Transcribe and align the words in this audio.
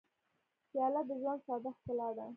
پیاله 0.71 1.01
د 1.09 1.11
ژوند 1.21 1.39
ساده 1.47 1.71
ښکلا 1.77 2.09
ده. 2.17 2.25